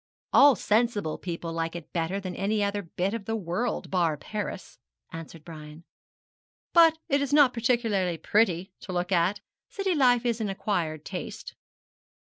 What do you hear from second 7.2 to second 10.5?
is not particularly pretty to look at. City life is an